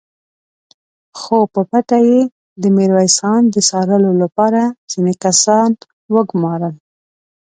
[1.19, 2.21] خو په پټه يې
[2.61, 5.69] د ميرويس خان د څارلو له پاره ځينې کسان
[6.13, 6.75] وګومارل!